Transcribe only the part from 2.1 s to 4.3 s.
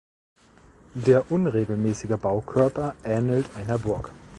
Baukörper ähnelt einer Burg.